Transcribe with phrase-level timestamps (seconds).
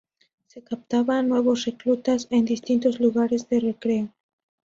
[0.47, 4.09] Se captaba a nuevos reclutas en distintos lugares de recreo.